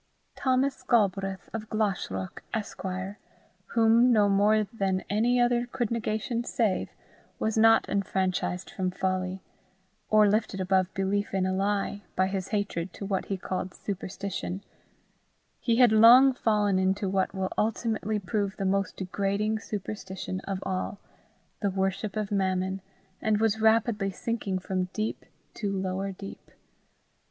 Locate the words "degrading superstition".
18.97-20.39